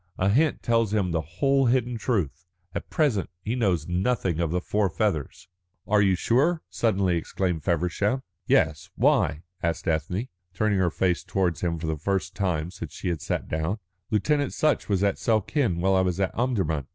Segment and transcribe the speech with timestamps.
[0.17, 2.43] A hint tells him the whole hidden truth.
[2.73, 5.47] At present he knows nothing of the four feathers."
[5.85, 8.23] "Are you sure?" suddenly exclaimed Feversham.
[8.47, 8.89] "Yes.
[8.95, 13.21] Why?" asked Ethne, turning her face towards him for the first time since she had
[13.21, 13.77] sat down.
[14.09, 16.87] "Lieutenant Sutch was at Suakin while I was at Omdurman.